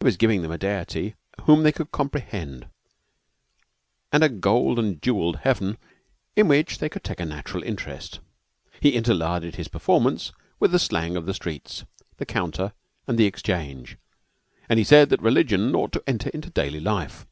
He 0.00 0.06
was 0.06 0.16
giving 0.16 0.40
them 0.40 0.52
a 0.52 0.56
deity 0.56 1.16
whom 1.42 1.62
they 1.62 1.70
could 1.70 1.90
comprehend, 1.92 2.66
and 4.10 4.24
a 4.24 4.30
gold 4.30 4.78
and 4.78 5.02
jewelled 5.02 5.40
heaven 5.40 5.76
in 6.34 6.48
which 6.48 6.78
they 6.78 6.88
could 6.88 7.04
take 7.04 7.20
a 7.20 7.26
natural 7.26 7.62
interest. 7.62 8.20
He 8.80 8.96
interlarded 8.96 9.56
his 9.56 9.68
performance 9.68 10.32
with 10.58 10.72
the 10.72 10.78
slang 10.78 11.14
of 11.14 11.26
the 11.26 11.34
streets, 11.34 11.84
the 12.16 12.24
counter, 12.24 12.72
and 13.06 13.18
the 13.18 13.26
exchange, 13.26 13.98
and 14.66 14.78
he 14.78 14.82
said 14.84 15.10
that 15.10 15.20
religion 15.20 15.74
ought 15.76 15.92
to 15.92 16.04
enter 16.06 16.30
into 16.30 16.48
daily 16.48 16.80
life. 16.80 17.26